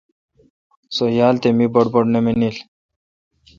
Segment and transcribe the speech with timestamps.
[0.95, 2.57] سو یال تھ می بڑ بڑ نہ مانیل۔